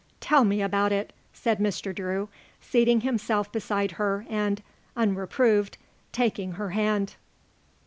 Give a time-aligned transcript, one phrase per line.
[0.19, 1.93] "Tell me about it," said Mr.
[1.93, 2.27] Drew,
[2.59, 4.63] seating himself beside her and,
[4.95, 5.77] unreproved,
[6.11, 7.17] taking her hand.